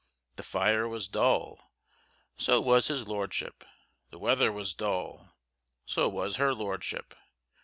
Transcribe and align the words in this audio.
The 0.35 0.41
fire 0.41 0.87
was 0.87 1.07
dull, 1.07 1.71
so 2.35 2.59
was 2.59 2.87
his 2.87 3.07
Lordship; 3.07 3.63
the 4.09 4.17
weather 4.17 4.51
was 4.51 4.73
dull, 4.73 5.35
so 5.85 6.09
was 6.09 6.37
her 6.37 6.55
Ladyship. 6.55 7.13